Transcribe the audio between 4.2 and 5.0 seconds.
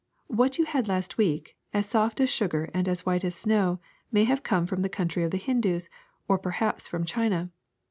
have come from the